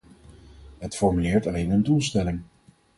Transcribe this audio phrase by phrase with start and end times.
[0.77, 2.41] Het formuleert alleen een doelstelling.